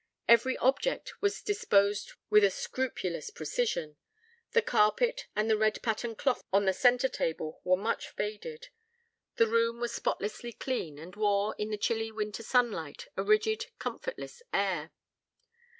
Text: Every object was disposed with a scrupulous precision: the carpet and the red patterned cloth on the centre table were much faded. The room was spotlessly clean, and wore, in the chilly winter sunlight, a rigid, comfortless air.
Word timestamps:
Every 0.27 0.57
object 0.57 1.21
was 1.21 1.43
disposed 1.43 2.13
with 2.31 2.43
a 2.43 2.49
scrupulous 2.49 3.29
precision: 3.29 3.97
the 4.49 4.61
carpet 4.63 5.27
and 5.35 5.47
the 5.47 5.55
red 5.55 5.79
patterned 5.83 6.17
cloth 6.17 6.41
on 6.51 6.65
the 6.65 6.73
centre 6.73 7.07
table 7.07 7.61
were 7.63 7.77
much 7.77 8.09
faded. 8.09 8.69
The 9.35 9.45
room 9.45 9.79
was 9.79 9.93
spotlessly 9.93 10.53
clean, 10.53 10.97
and 10.97 11.15
wore, 11.15 11.53
in 11.59 11.69
the 11.69 11.77
chilly 11.77 12.11
winter 12.11 12.41
sunlight, 12.41 13.09
a 13.15 13.21
rigid, 13.21 13.67
comfortless 13.77 14.41
air. 14.51 14.89